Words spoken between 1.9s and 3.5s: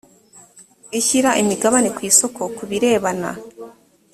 ku isoko ku birebana